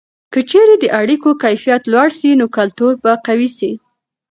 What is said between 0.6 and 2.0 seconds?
د اړیکو کیفیت